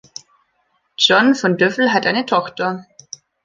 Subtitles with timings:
[0.97, 2.87] John von Düffel hat eine Tochter.